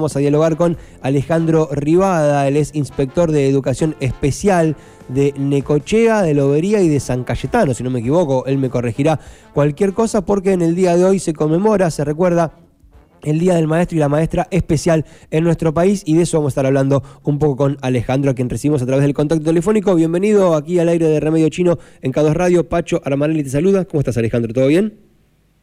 Vamos 0.00 0.14
a 0.14 0.20
dialogar 0.20 0.56
con 0.56 0.76
Alejandro 1.02 1.70
Rivada, 1.72 2.46
él 2.46 2.56
es 2.56 2.72
inspector 2.72 3.32
de 3.32 3.48
educación 3.48 3.96
especial 3.98 4.76
de 5.08 5.34
Necochea, 5.36 6.22
de 6.22 6.34
Lobería 6.34 6.80
y 6.82 6.88
de 6.88 7.00
San 7.00 7.24
Cayetano, 7.24 7.74
si 7.74 7.82
no 7.82 7.90
me 7.90 7.98
equivoco, 7.98 8.46
él 8.46 8.58
me 8.58 8.70
corregirá 8.70 9.18
cualquier 9.52 9.94
cosa 9.94 10.24
porque 10.24 10.52
en 10.52 10.62
el 10.62 10.76
día 10.76 10.96
de 10.96 11.04
hoy 11.04 11.18
se 11.18 11.32
conmemora, 11.32 11.90
se 11.90 12.04
recuerda 12.04 12.52
el 13.24 13.40
Día 13.40 13.56
del 13.56 13.66
Maestro 13.66 13.96
y 13.96 13.98
la 13.98 14.08
Maestra 14.08 14.46
especial 14.52 15.04
en 15.32 15.42
nuestro 15.42 15.74
país 15.74 16.04
y 16.06 16.14
de 16.14 16.22
eso 16.22 16.38
vamos 16.38 16.50
a 16.50 16.52
estar 16.52 16.66
hablando 16.66 17.02
un 17.24 17.40
poco 17.40 17.56
con 17.56 17.76
Alejandro, 17.80 18.30
a 18.30 18.34
quien 18.34 18.48
recibimos 18.48 18.80
a 18.82 18.86
través 18.86 19.02
del 19.02 19.14
contacto 19.14 19.46
telefónico. 19.46 19.96
Bienvenido 19.96 20.54
aquí 20.54 20.78
al 20.78 20.90
aire 20.90 21.06
de 21.06 21.18
Remedio 21.18 21.48
Chino 21.48 21.76
en 22.02 22.12
K2 22.12 22.34
Radio. 22.34 22.68
Pacho 22.68 23.00
Armarelli 23.04 23.42
te 23.42 23.50
saluda. 23.50 23.84
¿Cómo 23.84 23.98
estás 24.02 24.16
Alejandro? 24.16 24.52
¿Todo 24.52 24.68
bien? 24.68 24.96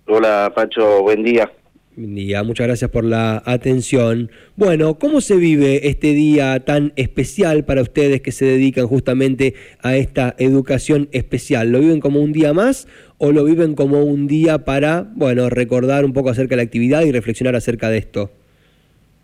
Hola 0.07 0.51
Pacho, 0.53 1.03
buen 1.03 1.23
día. 1.23 1.49
Día, 1.97 2.43
muchas 2.43 2.67
gracias 2.67 2.91
por 2.91 3.05
la 3.05 3.41
atención. 3.45 4.29
Bueno, 4.57 4.99
¿cómo 4.99 5.21
se 5.21 5.37
vive 5.37 5.87
este 5.87 6.07
día 6.07 6.59
tan 6.59 6.91
especial 6.97 7.63
para 7.63 7.81
ustedes 7.81 8.19
que 8.19 8.33
se 8.33 8.43
dedican 8.43 8.85
justamente 8.85 9.53
a 9.81 9.95
esta 9.95 10.35
educación 10.37 11.07
especial? 11.13 11.71
¿Lo 11.71 11.79
viven 11.79 12.01
como 12.01 12.19
un 12.19 12.33
día 12.33 12.51
más 12.51 12.89
o 13.17 13.31
lo 13.31 13.45
viven 13.45 13.75
como 13.75 14.03
un 14.03 14.27
día 14.27 14.65
para, 14.65 15.05
bueno, 15.15 15.49
recordar 15.49 16.03
un 16.03 16.11
poco 16.11 16.29
acerca 16.29 16.51
de 16.51 16.57
la 16.57 16.63
actividad 16.63 17.01
y 17.03 17.13
reflexionar 17.13 17.55
acerca 17.55 17.89
de 17.89 17.99
esto? 17.99 18.29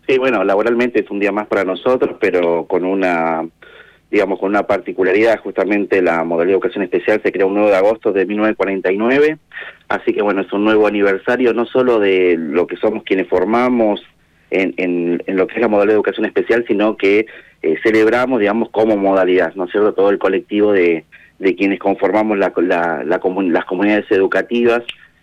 Sí, 0.08 0.16
bueno, 0.16 0.42
laboralmente 0.42 1.02
es 1.02 1.10
un 1.10 1.20
día 1.20 1.30
más 1.30 1.48
para 1.48 1.64
nosotros, 1.64 2.16
pero 2.18 2.64
con 2.66 2.86
una 2.86 3.46
digamos, 4.12 4.38
con 4.38 4.50
una 4.50 4.66
particularidad, 4.66 5.40
justamente 5.40 6.02
la 6.02 6.22
modalidad 6.22 6.52
de 6.52 6.56
educación 6.56 6.84
especial 6.84 7.22
se 7.24 7.32
creó 7.32 7.46
un 7.46 7.54
9 7.54 7.70
de 7.70 7.76
agosto 7.78 8.12
de 8.12 8.26
1949, 8.26 9.38
así 9.88 10.12
que 10.12 10.20
bueno, 10.20 10.42
es 10.42 10.52
un 10.52 10.64
nuevo 10.64 10.86
aniversario 10.86 11.54
no 11.54 11.64
solo 11.64 11.98
de 11.98 12.36
lo 12.38 12.66
que 12.66 12.76
somos 12.76 13.04
quienes 13.04 13.26
formamos 13.26 14.02
en, 14.50 14.74
en, 14.76 15.22
lo 15.34 15.46
que 15.46 15.54
es 15.54 15.60
la 15.62 15.68
modalidad 15.68 15.94
de 15.94 15.96
educación 15.96 16.26
especial, 16.26 16.62
sino 16.68 16.94
que 16.98 17.24
eh, 17.62 17.76
celebramos, 17.82 18.38
digamos, 18.38 18.68
como 18.68 18.98
modalidad, 18.98 19.54
¿no 19.54 19.64
es 19.64 19.70
cierto?, 19.70 19.94
todo 19.94 20.10
el 20.10 20.18
colectivo 20.18 20.72
de, 20.72 21.06
de 21.38 21.56
quienes 21.56 21.78
conformamos 21.78 22.36
la, 22.36 22.52
la, 22.58 23.02
las 23.04 23.64
comunidades 23.64 24.10
educativas 24.10 24.82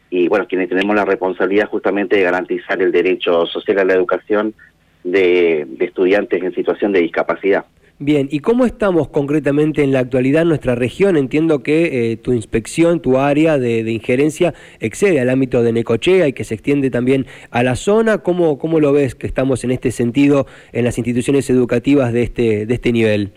y 0.10 0.28
bueno, 0.30 0.48
quienes 0.48 0.68
tenemos 0.68 0.96
la 0.96 1.06
responsabilidad 1.06 1.70
justamente 1.70 2.16
de 2.16 2.24
garantizar 2.24 2.82
el 2.82 2.92
derecho 2.92 3.46
social 3.46 3.78
a 3.78 3.84
la 3.84 3.94
educación 3.94 4.56
de 5.04 5.68
estudiantes 5.80 6.42
en 6.42 6.56
situación 6.56 6.92
de 6.92 7.02
discapacidad. 7.02 7.66
Bien, 8.02 8.30
¿y 8.32 8.40
cómo 8.40 8.66
estamos 8.66 9.10
concretamente 9.10 9.84
en 9.84 9.92
la 9.92 10.00
actualidad 10.00 10.44
en 10.44 10.48
nuestra 10.48 10.74
región? 10.74 11.18
Entiendo 11.18 11.64
que 11.64 12.12
eh, 12.12 12.16
tu 12.16 12.32
inspección, 12.32 13.02
tu 13.02 13.18
área 13.18 13.58
de, 13.58 13.82
injerencia 13.92 14.54
excede 14.80 15.20
al 15.20 15.30
ámbito 15.30 15.64
de 15.64 15.74
Necochea 15.74 16.26
y 16.30 16.32
que 16.32 16.46
se 16.46 16.54
extiende 16.54 16.92
también 16.92 17.26
a 17.52 17.62
la 17.62 17.76
zona. 17.76 18.20
¿Cómo, 18.20 18.58
¿Cómo 18.58 18.80
lo 18.80 18.94
ves 18.94 19.16
que 19.16 19.28
estamos 19.28 19.66
en 19.66 19.72
este 19.72 19.92
sentido 19.92 20.48
en 20.72 20.86
las 20.86 20.98
instituciones 20.98 21.50
educativas 21.50 22.14
de 22.14 22.24
este, 22.24 22.66
de 22.66 22.74
este 22.74 22.94
nivel? 22.94 23.34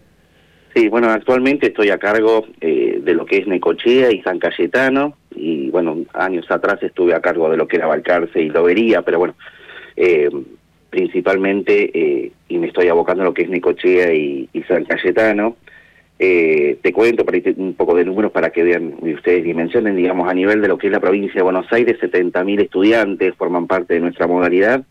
Sí, 0.76 0.86
bueno, 0.86 1.10
actualmente 1.10 1.66
estoy 1.66 1.90
a 1.90 1.98
cargo 1.98 2.46
eh, 2.60 3.00
de 3.02 3.14
lo 3.14 3.26
que 3.26 3.38
es 3.38 3.48
Necochea 3.48 4.12
y 4.12 4.22
San 4.22 4.38
Cayetano 4.38 5.16
y 5.34 5.70
bueno, 5.70 6.04
años 6.14 6.48
atrás 6.50 6.80
estuve 6.84 7.14
a 7.14 7.20
cargo 7.20 7.50
de 7.50 7.56
lo 7.56 7.66
que 7.66 7.78
era 7.78 7.88
Balcarce 7.88 8.40
y 8.40 8.48
Lobería, 8.48 9.02
pero 9.02 9.18
bueno, 9.18 9.34
eh, 9.96 10.30
principalmente, 10.92 11.90
eh, 11.94 12.32
y 12.48 12.58
me 12.58 12.66
estoy 12.66 12.88
abocando 12.88 13.22
a 13.22 13.24
lo 13.24 13.32
que 13.32 13.42
es 13.42 13.48
Nicochea 13.48 14.12
y, 14.12 14.46
y 14.52 14.62
San 14.64 14.84
Cayetano. 14.84 15.56
Eh, 16.18 16.76
te 16.82 16.92
cuento 16.92 17.24
un 17.56 17.74
poco 17.74 17.94
de 17.94 18.04
números 18.04 18.30
para 18.30 18.50
que 18.50 18.62
vean 18.62 18.96
y 19.02 19.14
ustedes 19.14 19.42
dimensionen, 19.42 19.96
digamos, 19.96 20.28
a 20.28 20.34
nivel 20.34 20.60
de 20.60 20.68
lo 20.68 20.76
que 20.76 20.88
es 20.88 20.92
la 20.92 21.00
provincia 21.00 21.36
de 21.36 21.42
Buenos 21.42 21.66
Aires, 21.72 21.98
70.000 21.98 22.60
estudiantes 22.60 23.34
forman 23.36 23.66
parte 23.66 23.94
de 23.94 24.00
nuestra 24.00 24.26
modalidad. 24.26 24.84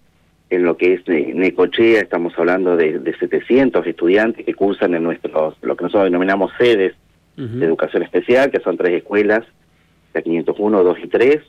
En 0.49 0.63
lo 0.63 0.75
que 0.75 0.95
es 0.95 1.07
Necochea 1.07 2.01
estamos 2.01 2.33
hablando 2.35 2.75
de, 2.75 2.97
de 2.97 3.15
700 3.15 3.85
estudiantes 3.85 4.43
que 4.43 4.55
cursan 4.55 4.95
en 4.95 5.03
nuestros, 5.03 5.55
lo 5.61 5.77
que 5.77 5.83
nosotros 5.83 6.05
denominamos 6.05 6.51
sedes 6.57 6.95
uh 7.37 7.41
-huh. 7.41 7.59
de 7.59 7.65
educación 7.67 8.01
especial, 8.01 8.49
que 8.49 8.59
son 8.59 8.75
tres 8.75 8.95
escuelas, 8.95 9.45
la 10.15 10.23
501, 10.23 10.83
2 10.83 10.97
y 11.03 11.07
3, 11.07 11.39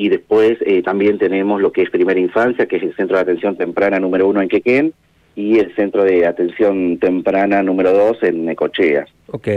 y 0.00 0.08
después 0.08 0.56
eh, 0.64 0.80
también 0.82 1.18
tenemos 1.18 1.60
lo 1.60 1.72
que 1.72 1.82
es 1.82 1.90
primera 1.90 2.18
infancia, 2.18 2.64
que 2.64 2.76
es 2.76 2.82
el 2.84 2.96
centro 2.96 3.16
de 3.16 3.22
atención 3.22 3.58
temprana 3.58 4.00
número 4.00 4.26
uno 4.26 4.40
en 4.40 4.48
Quequén, 4.48 4.94
y 5.36 5.58
el 5.58 5.76
centro 5.76 6.04
de 6.04 6.26
atención 6.26 6.96
temprana 6.98 7.62
número 7.62 7.92
dos 7.92 8.16
en 8.22 8.46
Necochea. 8.46 9.04
Ok. 9.26 9.48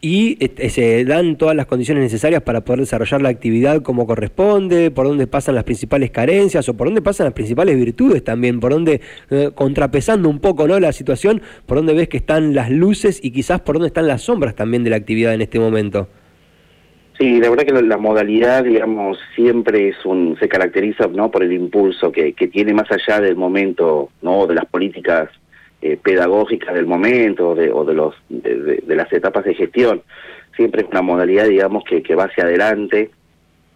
¿Y 0.00 0.36
eh, 0.38 0.70
se 0.70 1.04
dan 1.04 1.36
todas 1.38 1.56
las 1.56 1.66
condiciones 1.66 2.04
necesarias 2.04 2.42
para 2.42 2.60
poder 2.60 2.80
desarrollar 2.80 3.20
la 3.20 3.30
actividad 3.30 3.82
como 3.82 4.06
corresponde? 4.06 4.92
¿Por 4.92 5.08
dónde 5.08 5.26
pasan 5.26 5.56
las 5.56 5.64
principales 5.64 6.12
carencias 6.12 6.68
o 6.68 6.76
por 6.76 6.86
dónde 6.86 7.02
pasan 7.02 7.24
las 7.24 7.34
principales 7.34 7.76
virtudes 7.76 8.22
también? 8.22 8.60
¿Por 8.60 8.70
dónde, 8.70 9.00
eh, 9.30 9.50
contrapesando 9.56 10.28
un 10.28 10.38
poco 10.38 10.68
¿no? 10.68 10.78
la 10.78 10.92
situación, 10.92 11.42
por 11.66 11.78
dónde 11.78 11.94
ves 11.94 12.08
que 12.08 12.18
están 12.18 12.54
las 12.54 12.70
luces 12.70 13.18
y 13.20 13.32
quizás 13.32 13.60
por 13.60 13.74
dónde 13.74 13.88
están 13.88 14.06
las 14.06 14.22
sombras 14.22 14.54
también 14.54 14.84
de 14.84 14.90
la 14.90 14.96
actividad 14.96 15.34
en 15.34 15.42
este 15.42 15.58
momento? 15.58 16.06
Sí, 17.22 17.38
la 17.38 17.50
verdad 17.50 17.64
que 17.64 17.82
la, 17.82 17.98
modalidad, 17.98 18.64
digamos, 18.64 19.16
siempre 19.36 19.90
es 19.90 20.04
un, 20.04 20.36
se 20.40 20.48
caracteriza 20.48 21.06
no 21.06 21.30
por 21.30 21.44
el 21.44 21.52
impulso 21.52 22.10
que, 22.10 22.32
que 22.32 22.48
tiene 22.48 22.74
más 22.74 22.90
allá 22.90 23.20
del 23.20 23.36
momento, 23.36 24.10
no 24.22 24.48
de 24.48 24.56
las 24.56 24.66
políticas 24.66 25.30
eh, 25.82 25.96
pedagógicas 26.02 26.74
del 26.74 26.86
momento 26.86 27.54
de, 27.54 27.70
o 27.70 27.84
de 27.84 27.94
los 27.94 28.16
de, 28.28 28.56
de, 28.56 28.82
de, 28.84 28.96
las 28.96 29.12
etapas 29.12 29.44
de 29.44 29.54
gestión. 29.54 30.02
Siempre 30.56 30.82
es 30.82 30.88
una 30.90 31.02
modalidad, 31.02 31.46
digamos, 31.46 31.84
que, 31.84 32.02
que 32.02 32.16
va 32.16 32.24
hacia 32.24 32.42
adelante 32.42 33.12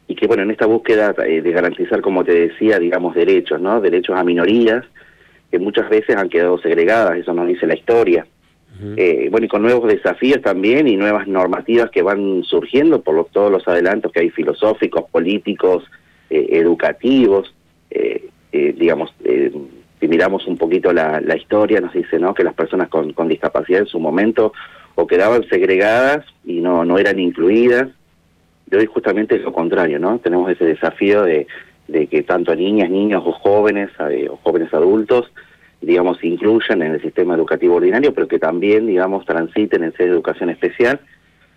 y 0.09 0.17
que, 0.17 0.27
bueno, 0.27 0.43
en 0.43 0.51
esta 0.51 0.67
búsqueda 0.67 1.15
eh, 1.25 1.41
de 1.41 1.53
garantizar, 1.53 2.01
como 2.01 2.25
te 2.25 2.33
decía, 2.33 2.81
digamos, 2.81 3.15
derechos, 3.15 3.61
¿no? 3.61 3.81
Derechos 3.81 4.19
a 4.19 4.25
minorías 4.25 4.84
que 5.53 5.61
muchas 5.61 5.89
veces 5.89 6.17
han 6.17 6.28
quedado 6.28 6.59
segregadas, 6.59 7.17
eso 7.17 7.33
nos 7.33 7.47
dice 7.47 7.69
la 7.69 7.77
historia. 7.77 8.27
Eh, 8.97 9.29
bueno, 9.31 9.47
y 9.47 9.49
con 9.49 9.63
nuevos 9.63 9.89
desafíos 9.89 10.43
también 10.43 10.87
y 10.87 10.97
nuevas 10.97 11.27
normativas 11.27 11.91
que 11.91 12.03
van 12.03 12.43
surgiendo 12.45 13.01
por 13.01 13.15
los, 13.15 13.31
todos 13.31 13.51
los 13.51 13.67
adelantos 13.67 14.13
que 14.13 14.21
hay 14.21 14.31
filosóficos, 14.31 15.09
políticos, 15.11 15.85
eh, 16.31 16.49
educativos. 16.53 17.55
Eh, 17.91 18.29
eh 18.53 18.75
digamos, 18.77 19.15
si 20.01 20.09
miramos 20.09 20.47
un 20.47 20.59
poquito 20.59 20.93
la, 20.93 21.37
historia, 21.37 21.81
nos 21.81 21.93
dice 21.93 22.19
¿no? 22.19 22.35
que 22.35 22.45
las 22.45 22.55
personas 22.55 22.89
con, 22.89 23.29
discapacidad 23.29 23.81
en 23.81 23.87
su 23.87 23.99
momento 23.99 24.53
o 24.95 25.07
quedaban 25.07 25.47
segregadas 25.49 26.25
y 26.45 26.61
no, 26.61 26.85
no 26.85 26.99
eran 26.99 27.19
incluidas. 27.19 27.89
De 28.67 28.79
hoy 28.79 28.87
justamente 28.87 29.37
es 29.37 29.43
lo 29.43 29.53
contrario, 29.53 30.01
¿no? 30.01 30.19
Tenemos 30.19 30.51
ese 30.51 30.65
desafío 30.65 31.23
de, 31.23 31.47
de 31.87 32.09
que 32.09 32.23
tanto 32.25 32.55
niñas, 32.57 32.91
niños 32.91 33.23
o 33.25 33.33
jóvenes 33.33 33.91
o 34.29 34.37
jóvenes 34.39 34.75
adultos 34.75 35.31
digamos, 35.81 36.23
incluyan 36.25 36.83
en 36.83 36.93
el 36.95 37.03
sistema 37.03 37.35
educativo 37.35 37.77
ordinario, 37.77 38.15
pero 38.15 38.29
que 38.29 38.39
también, 38.39 38.87
digamos, 38.87 39.25
transiten 39.27 39.85
en 39.85 39.93
sede 39.93 40.09
de 40.09 40.15
educación 40.15 40.51
especial 40.51 41.01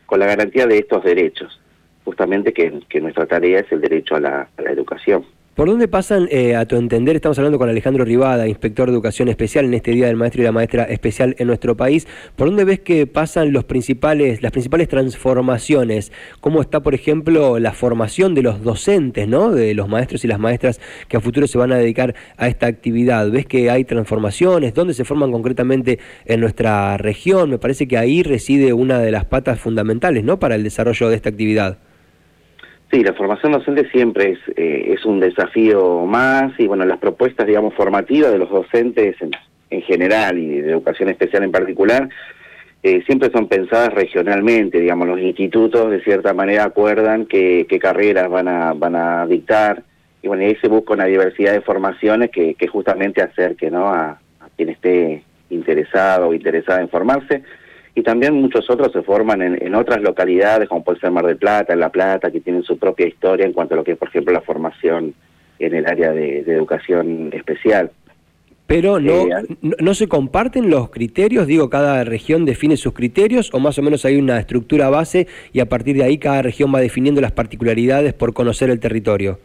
con 0.05 0.19
la 0.19 0.25
garantía 0.25 0.65
de 0.65 0.79
estos 0.79 1.03
derechos, 1.03 1.59
justamente 2.03 2.53
que, 2.53 2.81
nuestra 2.99 3.25
tarea 3.25 3.59
es 3.59 3.71
el 3.71 3.81
derecho 3.81 4.15
a 4.15 4.19
la 4.19 4.47
educación. 4.57 5.25
¿Por 5.59 5.67
dónde 5.67 5.89
pasan, 5.89 6.29
eh, 6.31 6.55
a 6.55 6.65
tu 6.65 6.77
entender, 6.77 7.17
estamos 7.17 7.37
hablando 7.37 7.59
con 7.59 7.67
Alejandro 7.67 8.05
Rivada, 8.05 8.47
inspector 8.47 8.87
de 8.87 8.93
educación 8.93 9.27
especial 9.27 9.65
en 9.65 9.73
este 9.73 9.91
Día 9.91 10.07
del 10.07 10.15
Maestro 10.15 10.41
y 10.41 10.45
la 10.45 10.53
Maestra 10.53 10.85
especial 10.85 11.35
en 11.37 11.47
nuestro 11.47 11.75
país, 11.75 12.07
¿por 12.37 12.47
dónde 12.47 12.63
ves 12.63 12.79
que 12.79 13.07
pasan 13.07 13.51
los 13.51 13.65
principales, 13.65 14.41
las 14.41 14.53
principales 14.53 14.87
transformaciones? 14.87 16.13
¿Cómo 16.39 16.61
está, 16.61 16.79
por 16.79 16.95
ejemplo, 16.95 17.59
la 17.59 17.73
formación 17.73 18.35
de 18.35 18.41
los 18.41 18.63
docentes, 18.63 19.27
¿no? 19.27 19.51
de 19.51 19.73
los 19.73 19.89
maestros 19.89 20.23
y 20.23 20.29
las 20.29 20.39
maestras 20.39 20.79
que 21.09 21.17
a 21.17 21.19
futuro 21.19 21.45
se 21.45 21.57
van 21.57 21.73
a 21.73 21.77
dedicar 21.77 22.15
a 22.37 22.47
esta 22.47 22.67
actividad? 22.67 23.29
¿Ves 23.29 23.45
que 23.45 23.69
hay 23.69 23.83
transformaciones? 23.83 24.73
¿Dónde 24.73 24.93
se 24.93 25.03
forman 25.03 25.33
concretamente 25.33 25.99
en 26.23 26.39
nuestra 26.39 26.95
región? 26.95 27.49
Me 27.49 27.57
parece 27.57 27.85
que 27.85 27.97
ahí 27.97 28.23
reside 28.23 28.71
una 28.71 28.99
de 28.99 29.11
las 29.11 29.25
patas 29.25 29.59
fundamentales 29.59 30.23
¿no? 30.23 30.39
para 30.39 30.55
el 30.55 30.63
desarrollo 30.63 31.09
de 31.09 31.17
esta 31.17 31.27
actividad. 31.27 31.79
Sí, 32.91 33.03
la 33.03 33.13
formación 33.13 33.51
docente 33.51 33.87
siempre 33.91 34.31
es, 34.31 34.39
eh, 34.55 34.93
es 34.93 35.05
un 35.05 35.19
desafío 35.19 36.05
más 36.05 36.51
y 36.57 36.65
bueno, 36.65 36.85
las 36.85 36.97
propuestas, 36.97 37.45
digamos, 37.45 37.75
formativas 37.75 38.31
de 38.31 38.39
los 38.39 38.49
docentes 38.49 39.15
en, 39.21 39.31
en 39.69 39.81
general 39.83 40.39
y 40.39 40.61
de 40.61 40.71
educación 40.71 41.09
especial 41.09 41.43
en 41.43 41.51
particular, 41.51 42.09
eh, 42.81 43.03
siempre 43.05 43.29
son 43.31 43.47
pensadas 43.47 43.93
regionalmente, 43.93 44.79
digamos, 44.79 45.07
los 45.07 45.19
institutos 45.19 45.91
de 45.91 46.01
cierta 46.01 46.33
manera 46.33 46.63
acuerdan 46.63 47.25
qué, 47.25 47.67
qué 47.69 47.77
carreras 47.77 48.29
van 48.29 48.47
a, 48.47 48.73
van 48.73 48.95
a 48.95 49.27
dictar 49.27 49.83
y 50.21 50.27
bueno, 50.27 50.43
ahí 50.43 50.55
se 50.55 50.67
busca 50.67 50.93
una 50.93 51.05
diversidad 51.05 51.53
de 51.53 51.61
formaciones 51.61 52.31
que, 52.31 52.55
justamente 52.67 53.21
acerque 53.21 53.69
¿no? 53.69 53.87
a 53.87 54.19
quien 54.55 54.69
esté 54.69 55.23
interesado 55.49 56.29
o 56.29 56.33
interesada 56.33 56.81
en 56.81 56.89
formarse 56.89 57.43
y 57.99 58.03
también 58.03 58.33
muchos 58.33 58.69
otros 58.69 58.93
se 58.93 59.01
forman 59.01 59.41
en, 59.41 59.61
en, 59.61 59.75
otras 59.75 60.01
localidades, 60.01 60.69
como 60.69 60.85
puede 60.85 60.99
ser 60.99 61.11
Mar 61.11 61.25
del 61.25 61.35
Plata, 61.35 61.73
en 61.73 61.81
La 61.81 61.89
Plata, 61.89 62.31
que 62.31 62.39
tienen 62.39 62.63
su 62.63 62.77
propia 62.77 63.07
historia 63.07 63.45
en 63.45 63.51
cuanto 63.51 63.73
a 63.73 63.77
lo 63.77 63.83
que 63.83 63.91
es, 63.91 63.97
por 63.97 64.07
ejemplo, 64.07 64.33
la 64.33 64.41
formación 64.41 65.13
en 65.59 65.75
el 65.75 65.85
área 65.85 66.11
de, 66.11 66.43
de 66.43 66.53
educación 66.53 67.29
especial. 67.33 67.91
Pero 68.67 69.01
no, 69.01 69.23
eh, 69.23 69.43
no, 69.61 69.75
no, 69.79 69.93
se 69.93 70.07
comparten 70.07 70.69
los 70.69 70.91
criterios, 70.91 71.45
digo, 71.45 71.69
cada 71.69 72.05
región 72.05 72.45
define 72.45 72.77
sus 72.77 72.93
criterios 72.93 73.53
o 73.53 73.59
más 73.59 73.77
o 73.77 73.81
menos 73.81 74.05
hay 74.05 74.15
una 74.15 74.39
estructura 74.39 74.89
base 74.89 75.27
y 75.51 75.59
a 75.59 75.67
partir 75.67 75.97
de 75.97 76.03
ahí 76.03 76.19
cada 76.19 76.41
región 76.41 76.73
va 76.73 76.79
definiendo 76.79 77.19
las 77.19 77.33
particularidades 77.33 78.13
por 78.13 78.33
conocer 78.33 78.69
el 78.69 78.79
territorio. 78.79 79.39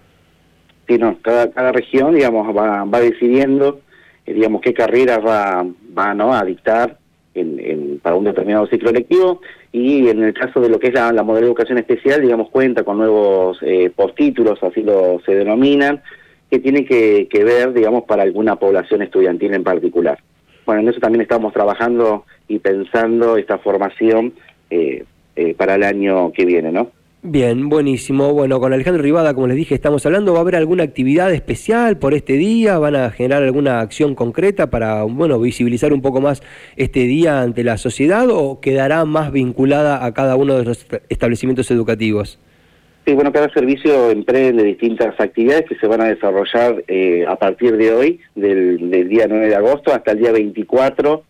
Sí, 0.86 0.96
no, 0.98 1.18
cada, 1.22 1.50
cada 1.50 1.72
región, 1.72 2.14
digamos, 2.14 2.56
va, 2.56 2.84
va 2.84 3.00
decidiendo 3.00 3.80
digamos, 4.26 4.62
qué 4.62 4.72
carreras 4.72 5.18
va, 5.18 5.66
va 5.96 6.14
¿no? 6.14 6.34
a 6.34 6.44
dictar 6.44 6.98
en, 7.34 7.98
para 8.00 8.16
un 8.16 8.24
determinado 8.24 8.66
ciclo 8.66 8.92
lectivo 8.92 9.40
y 9.72 10.08
en 10.08 10.22
el 10.22 10.34
caso 10.34 10.60
de 10.60 10.68
lo 10.68 10.78
que 10.78 10.88
es 10.88 10.94
la, 10.94 11.12
la 11.12 11.22
modalidad 11.22 11.46
de 11.46 11.50
educación 11.50 11.78
especial, 11.78 12.22
digamos, 12.22 12.50
cuenta 12.50 12.84
con 12.84 12.98
nuevos 12.98 13.58
eh, 13.62 13.90
postítulos, 13.94 14.62
así 14.62 14.82
lo 14.82 15.20
se 15.24 15.34
denominan, 15.34 16.02
que 16.50 16.58
tienen 16.58 16.86
que, 16.86 17.26
que, 17.28 17.44
ver, 17.44 17.72
digamos, 17.72 18.04
para 18.04 18.22
alguna 18.22 18.56
población 18.56 19.02
estudiantil 19.02 19.54
en 19.54 19.64
particular. 19.64 20.18
Bueno, 20.66 20.82
en 20.82 20.88
eso 20.88 21.00
también 21.00 21.22
estamos 21.22 21.52
trabajando 21.52 22.24
y 22.48 22.58
pensando 22.58 23.36
esta 23.36 23.58
formación 23.58 24.34
eh, 24.70 25.04
eh, 25.36 25.54
para 25.54 25.74
el 25.74 25.82
año 25.82 26.32
que 26.32 26.44
viene, 26.44 26.70
¿no? 26.70 26.90
Bien, 27.26 27.70
buenísimo. 27.70 28.34
Bueno, 28.34 28.60
con 28.60 28.74
Alejandro 28.74 29.02
Rivada, 29.02 29.32
como 29.32 29.46
les 29.46 29.56
dije, 29.56 29.74
estamos 29.74 30.04
hablando. 30.04 30.34
¿Va 30.34 30.40
a 30.40 30.42
haber 30.42 30.56
alguna 30.56 30.82
actividad 30.82 31.32
especial 31.32 31.96
por 31.96 32.12
este 32.12 32.34
día? 32.34 32.76
¿Van 32.76 32.94
a 32.94 33.10
generar 33.12 33.42
alguna 33.42 33.80
acción 33.80 34.14
concreta 34.14 34.68
para, 34.68 35.04
bueno, 35.04 35.40
visibilizar 35.40 35.94
un 35.94 36.02
poco 36.02 36.20
más 36.20 36.42
este 36.76 37.00
día 37.04 37.40
ante 37.40 37.64
la 37.64 37.78
sociedad 37.78 38.28
o 38.28 38.60
quedará 38.60 39.06
más 39.06 39.32
vinculada 39.32 40.04
a 40.04 40.12
cada 40.12 40.36
uno 40.36 40.58
de 40.58 40.64
los 40.64 40.86
establecimientos 41.08 41.70
educativos? 41.70 42.38
Sí, 43.06 43.14
bueno, 43.14 43.32
cada 43.32 43.50
servicio 43.54 44.10
emprende 44.10 44.62
distintas 44.62 45.18
actividades 45.18 45.64
que 45.66 45.76
se 45.76 45.86
van 45.86 46.02
a 46.02 46.08
desarrollar 46.08 46.84
eh, 46.88 47.24
a 47.26 47.36
partir 47.36 47.78
de 47.78 47.94
hoy, 47.94 48.20
del, 48.34 48.90
del, 48.90 49.08
día 49.08 49.24
9 49.26 49.48
de 49.48 49.56
agosto 49.56 49.94
hasta 49.94 50.10
el 50.10 50.18
día 50.18 50.30
24 50.30 51.22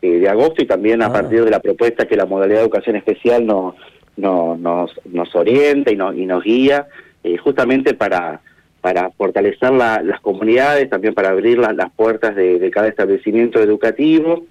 eh, 0.00 0.08
de 0.18 0.28
agosto 0.30 0.62
y 0.62 0.66
también 0.66 1.02
a 1.02 1.06
ah. 1.06 1.12
partir 1.12 1.44
de 1.44 1.50
la 1.50 1.60
propuesta 1.60 2.06
que 2.06 2.16
la 2.16 2.24
modalidad 2.24 2.60
de 2.60 2.64
educación 2.64 2.96
especial 2.96 3.44
nos 3.44 3.74
no, 4.16 4.56
nos, 4.56 4.92
nos 5.04 5.34
orienta 5.34 5.90
y, 5.90 5.94
y 5.94 6.26
nos 6.26 6.44
guía 6.44 6.86
eh, 7.24 7.36
justamente 7.36 7.94
para, 7.94 8.40
para 8.80 9.10
fortalecer 9.12 9.72
las 9.72 10.20
comunidades, 10.20 10.90
también 10.90 11.14
para 11.14 11.30
abrir 11.30 11.58
las 11.58 11.92
puertas 11.92 12.34
de, 12.34 12.70
cada 12.72 12.88
establecimiento 12.88 13.60
educativo 13.60 14.44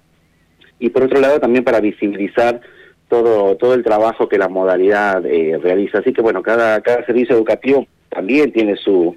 y 0.78 0.88
por 0.88 1.04
otro 1.04 1.20
lado 1.20 1.38
también 1.38 1.64
para 1.64 1.80
visibilizar 1.80 2.60
todo, 3.08 3.56
todo 3.56 3.74
el 3.74 3.84
trabajo 3.84 4.30
que 4.30 4.38
la 4.38 4.48
modalidad 4.48 5.24
eh, 5.26 5.58
realiza. 5.62 5.98
Así 5.98 6.14
que 6.14 6.22
bueno, 6.22 6.42
cada, 6.42 6.80
cada 6.80 7.04
servicio 7.04 7.36
educativo 7.36 7.86
también 8.08 8.52
tiene 8.52 8.76
su, 8.76 9.14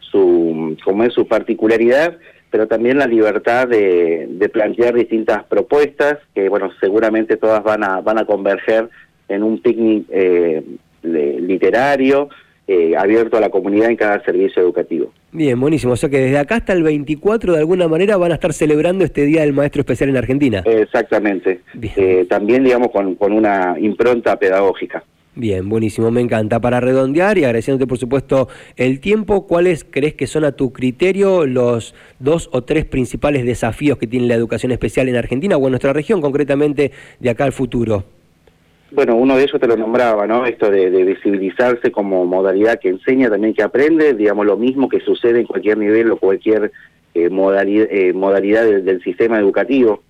su, 0.00 0.76
como 0.82 1.04
es 1.04 1.12
su 1.12 1.28
particularidad, 1.28 2.16
pero 2.50 2.66
también 2.66 2.96
la 2.98 3.06
libertad 3.06 3.68
de, 3.68 4.26
de 4.30 4.48
plantear 4.48 4.94
distintas 4.94 5.44
propuestas 5.44 6.16
que 6.34 6.48
bueno, 6.48 6.70
seguramente 6.80 7.36
todas 7.36 7.62
van 7.62 7.84
a, 7.84 8.00
van 8.00 8.18
a 8.18 8.24
converger 8.24 8.88
en 9.28 9.42
un 9.42 9.60
picnic 9.60 10.06
eh, 10.10 10.62
literario 11.02 12.28
eh, 12.66 12.96
abierto 12.96 13.36
a 13.36 13.40
la 13.40 13.50
comunidad 13.50 13.90
en 13.90 13.96
cada 13.96 14.24
servicio 14.24 14.62
educativo. 14.62 15.12
Bien, 15.32 15.58
buenísimo. 15.60 15.92
O 15.92 15.96
sea 15.96 16.08
que 16.08 16.18
desde 16.18 16.38
acá 16.38 16.56
hasta 16.56 16.72
el 16.72 16.82
24 16.82 17.52
de 17.52 17.58
alguna 17.58 17.88
manera 17.88 18.16
van 18.16 18.32
a 18.32 18.36
estar 18.36 18.54
celebrando 18.54 19.04
este 19.04 19.26
Día 19.26 19.42
del 19.42 19.52
Maestro 19.52 19.80
Especial 19.80 20.08
en 20.08 20.16
Argentina. 20.16 20.62
Exactamente. 20.64 21.60
Eh, 21.96 22.26
también, 22.28 22.64
digamos, 22.64 22.90
con, 22.90 23.16
con 23.16 23.32
una 23.32 23.76
impronta 23.78 24.38
pedagógica. 24.38 25.04
Bien, 25.36 25.68
buenísimo, 25.68 26.10
me 26.12 26.20
encanta. 26.20 26.60
Para 26.60 26.80
redondear 26.80 27.36
y 27.36 27.44
agradeciéndote 27.44 27.88
por 27.88 27.98
supuesto 27.98 28.48
el 28.76 29.00
tiempo, 29.00 29.46
¿cuáles 29.46 29.84
crees 29.84 30.14
que 30.14 30.28
son 30.28 30.44
a 30.44 30.52
tu 30.52 30.72
criterio 30.72 31.44
los 31.44 31.94
dos 32.20 32.48
o 32.52 32.62
tres 32.62 32.84
principales 32.84 33.44
desafíos 33.44 33.98
que 33.98 34.06
tiene 34.06 34.28
la 34.28 34.36
educación 34.36 34.70
especial 34.70 35.08
en 35.08 35.16
Argentina 35.16 35.56
o 35.56 35.66
en 35.66 35.72
nuestra 35.72 35.92
región, 35.92 36.20
concretamente 36.20 36.92
de 37.18 37.30
acá 37.30 37.44
al 37.44 37.52
futuro? 37.52 38.04
Bueno, 38.94 39.16
uno 39.16 39.36
de 39.36 39.42
ellos 39.42 39.60
te 39.60 39.66
lo 39.66 39.76
nombraba, 39.76 40.24
¿no? 40.28 40.46
Esto 40.46 40.70
de, 40.70 40.88
visibilizarse 40.88 41.90
como 41.90 42.24
modalidad 42.26 42.78
que 42.78 42.90
enseña, 42.90 43.28
también 43.28 43.52
que 43.52 43.64
aprende, 43.64 44.14
digamos, 44.14 44.46
lo 44.46 44.56
mismo 44.56 44.88
que 44.88 45.00
sucede 45.00 45.40
en 45.40 45.46
cualquier 45.46 45.78
nivel 45.78 46.12
o 46.12 46.16
cualquier 46.16 46.70
eh, 47.12 47.28
modalidad, 47.28 47.88
eh, 47.90 48.12
modalidad 48.12 48.64
del, 48.64 49.02
sistema 49.02 49.36
educativo. 49.40 50.04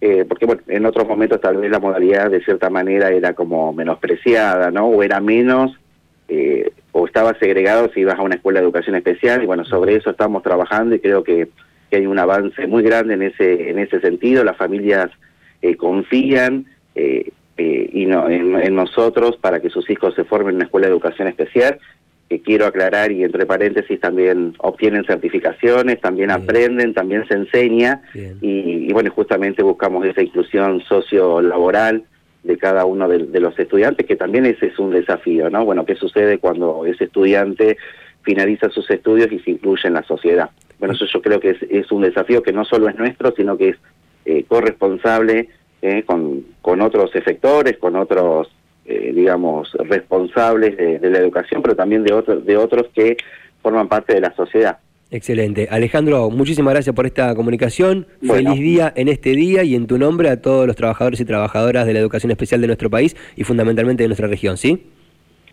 Eh, 0.00 0.24
porque, 0.28 0.46
bueno, 0.46 0.62
en 0.68 0.86
otros 0.86 1.08
momentos 1.08 1.40
tal 1.40 1.56
vez 1.56 1.68
la 1.68 1.80
modalidad 1.80 2.30
de 2.30 2.40
cierta 2.44 2.70
manera 2.70 3.10
era 3.10 3.32
como 3.32 3.72
menospreciada, 3.72 4.70
¿no? 4.70 4.86
O 4.86 5.02
era 5.02 5.20
menos, 5.20 5.76
o 6.92 7.06
estaba 7.06 7.36
segregado 7.40 7.90
si 7.92 8.00
ibas 8.00 8.20
a 8.20 8.22
una 8.22 8.36
escuela 8.36 8.60
de 8.60 8.66
educación 8.66 8.94
especial, 8.94 9.42
y 9.42 9.46
bueno, 9.46 9.64
sobre 9.64 9.96
eso 9.96 10.10
estamos 10.10 10.44
trabajando 10.44 10.94
y 10.94 11.00
creo 11.00 11.24
que, 11.24 11.48
hay 11.90 12.06
un 12.06 12.18
avance 12.18 12.66
muy 12.66 12.82
grande 12.82 13.14
en 13.14 13.22
ese, 13.22 13.70
en 13.70 13.78
ese 13.78 13.98
sentido. 14.00 14.44
Las 14.44 14.58
familias 14.58 15.10
confían. 15.78 16.66
Eh, 16.94 17.30
eh, 17.58 17.90
y 17.92 18.06
no, 18.06 18.28
en, 18.30 18.74
nosotros 18.74 19.36
para 19.36 19.60
que 19.60 19.68
sus 19.68 19.90
hijos 19.90 20.14
se 20.14 20.24
formen 20.24 20.50
en 20.50 20.56
una 20.56 20.64
escuela 20.66 20.86
de 20.86 20.92
educación 20.92 21.26
especial, 21.26 21.80
que 22.28 22.40
quiero 22.40 22.66
aclarar 22.66 23.10
y 23.10 23.24
entre 23.24 23.46
paréntesis 23.46 23.98
también 23.98 24.54
obtienen 24.58 25.04
certificaciones, 25.04 26.00
también 26.00 26.30
aprenden, 26.30 26.94
también 26.94 27.26
se 27.26 27.34
enseña 27.34 28.02
y, 28.14 28.92
bueno, 28.92 29.10
justamente 29.10 29.62
buscamos 29.62 30.04
esa 30.06 30.22
inclusión 30.22 30.82
sociolaboral 30.82 32.04
de 32.44 32.56
cada 32.58 32.84
uno 32.84 33.08
de, 33.08 33.40
los 33.40 33.58
estudiantes, 33.58 34.06
que 34.06 34.14
también 34.14 34.46
ese 34.46 34.66
es 34.66 34.78
un 34.78 34.90
desafío, 34.90 35.50
¿no? 35.50 35.64
Bueno, 35.64 35.84
¿qué 35.84 35.96
sucede 35.96 36.38
cuando 36.38 36.84
ese 36.86 37.04
estudiante 37.04 37.76
finaliza 38.22 38.68
sus 38.68 38.88
estudios 38.90 39.32
y 39.32 39.40
se 39.40 39.52
incluye 39.52 39.88
en 39.88 39.94
la 39.94 40.02
sociedad? 40.04 40.50
Bueno, 40.78 40.94
eso 40.94 41.06
yo 41.06 41.20
creo 41.22 41.40
que 41.40 41.56
es, 41.68 41.90
un 41.90 42.02
desafío 42.02 42.42
que 42.42 42.52
no 42.52 42.64
solo 42.64 42.88
es 42.88 42.96
nuestro, 42.96 43.32
sino 43.36 43.56
que 43.56 43.70
es 43.70 43.76
eh, 44.26 44.44
corresponsable 44.46 45.48
eh, 45.82 46.02
con, 46.04 46.44
con 46.60 46.80
otros 46.80 47.14
efectores, 47.14 47.78
con 47.78 47.94
otros, 47.96 48.48
eh, 48.84 49.12
digamos, 49.14 49.72
responsables 49.74 50.76
de, 50.76 51.10
la 51.10 51.18
educación, 51.18 51.62
pero 51.62 51.76
también 51.76 52.02
de, 52.02 52.12
otros 52.12 52.44
de 52.44 52.56
otros 52.56 52.86
que 52.94 53.16
forman 53.62 53.88
parte 53.88 54.14
de 54.14 54.20
la 54.20 54.34
sociedad. 54.34 54.78
Excelente. 55.10 55.68
Alejandro, 55.70 56.30
muchísimas 56.30 56.74
gracias 56.74 56.94
por 56.94 57.06
esta 57.06 57.34
comunicación. 57.34 58.06
Feliz 58.20 58.60
día 58.60 58.92
en 58.94 59.08
este 59.08 59.30
día 59.30 59.62
y 59.62 59.74
en 59.74 59.86
tu 59.86 59.98
nombre 59.98 60.28
a 60.28 60.42
todos 60.42 60.66
los 60.66 60.76
trabajadores 60.76 61.20
y 61.20 61.24
trabajadoras 61.24 61.86
de 61.86 61.94
la 61.94 62.00
educación 62.00 62.30
especial 62.30 62.60
de 62.60 62.66
nuestro 62.66 62.90
país 62.90 63.16
y 63.34 63.44
fundamentalmente 63.44 64.02
de 64.02 64.08
nuestra 64.08 64.26
región, 64.26 64.56
¿sí? 64.58 64.82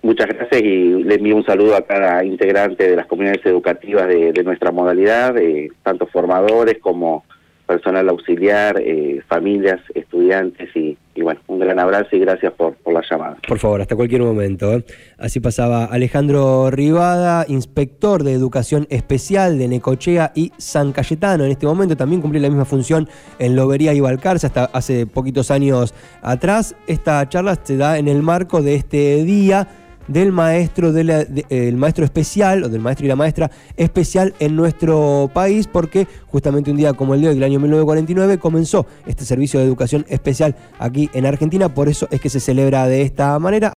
Muchas 0.02 0.28
gracias 0.28 0.62
y 0.62 1.04
le 1.04 1.16
envío 1.16 1.36
un 1.36 1.46
saludo 1.46 1.76
a 1.76 1.82
cada 1.82 2.24
integrante 2.26 2.90
de 2.90 2.96
las 2.96 3.06
comunidades 3.06 3.46
educativas 3.46 4.08
de, 4.08 4.34
de 4.34 4.44
nuestra 4.44 4.72
modalidad, 4.72 5.34
de 5.34 5.72
tanto 5.84 6.06
formadores 6.08 6.80
como 6.80 7.24
personal 7.66 8.08
auxiliar, 8.10 8.80
eh, 8.80 9.22
familias, 9.28 9.80
estudiantes 9.94 10.70
y, 10.76 10.98
bueno, 11.22 11.40
un 11.48 11.60
gran 11.60 11.80
abrazo 11.80 12.16
y 12.16 12.20
gracias 12.20 12.54
por, 12.54 12.76
por 12.76 12.94
la 12.94 13.02
llamada. 13.10 13.38
Por 13.48 13.58
favor, 13.58 13.82
hasta 13.82 13.96
cualquier 13.96 14.22
momento. 14.22 14.74
¿eh? 14.74 14.86
Así 15.18 15.40
pasaba 15.40 15.86
Alejandro 15.86 16.70
Rivada, 16.72 17.46
inspector 17.48 18.24
de 18.24 18.34
educación 18.34 18.86
especial 18.90 19.58
de 19.58 19.68
Necochea 19.68 20.32
y 20.36 20.52
San 20.58 20.92
Cayetano. 20.92 21.46
En 21.46 21.52
este 21.52 21.66
momento 21.66 21.96
también 21.96 22.22
cumple 22.22 22.40
la 22.40 22.50
misma 22.50 22.66
función 22.66 23.08
en 23.40 23.56
Lobería 23.56 23.94
y 23.94 24.00
Balcarce 24.00 24.48
hasta 24.48 24.66
hace 24.66 25.08
poquitos 25.08 25.52
años 25.52 25.94
atrás. 26.22 26.76
Esta 26.88 27.28
charla 27.30 27.58
se 27.64 27.78
da 27.78 27.98
en 27.98 28.08
el 28.08 28.22
marco 28.22 28.62
de 28.62 28.76
este 28.76 29.24
día 29.24 29.68
del 30.08 30.32
maestro, 30.32 30.94
el 30.96 31.78
maestro 31.78 32.06
especial, 32.06 32.64
o 32.64 32.70
del 32.70 32.82
maestro 32.82 33.06
y 33.06 33.10
la 33.10 33.16
maestra 33.16 33.50
especial 33.76 34.34
en 34.40 34.56
nuestro 34.56 35.30
país, 35.34 35.68
porque 35.68 36.08
justamente 36.28 36.70
un 36.70 36.78
día 36.78 36.94
como 36.94 37.16
el 37.16 37.22
de 37.22 37.30
hoy, 37.30 37.34
del 37.36 37.44
año 37.44 37.60
1949, 37.60 38.38
comenzó 38.38 38.86
este 39.06 39.26
servicio 39.26 39.60
de 39.60 39.66
educación 39.66 40.06
especial 40.10 40.56
aquí 40.78 41.10
en 41.14 41.26
Argentina, 41.26 41.74
por 41.74 41.90
eso 41.90 42.08
es 42.12 42.22
que 42.22 42.30
se 42.30 42.40
celebra 42.40 42.88
de 42.88 43.02
esta 43.02 43.38
manera. 43.40 43.74